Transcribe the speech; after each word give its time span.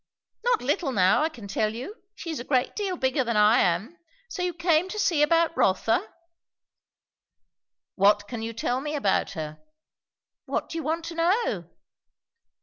"Not 0.43 0.63
little 0.63 0.91
now, 0.91 1.21
I 1.21 1.29
can 1.29 1.47
tell 1.47 1.75
you. 1.75 1.95
She 2.15 2.31
is 2.31 2.39
a 2.39 2.43
great 2.43 2.75
deal 2.75 2.97
bigger 2.97 3.23
than 3.23 3.37
I 3.37 3.59
am. 3.59 3.99
So 4.31 4.41
you 4.41 4.51
came 4.51 4.89
to 4.89 4.97
see 4.97 5.21
about 5.21 5.55
Rotha?" 5.55 6.11
"What 7.93 8.27
can 8.27 8.41
you 8.41 8.51
tell 8.51 8.81
me 8.81 8.95
about 8.95 9.33
her?" 9.33 9.59
"What 10.47 10.69
do 10.69 10.79
you 10.79 10.83
want 10.83 11.05
to 11.05 11.13
know?" 11.13 11.69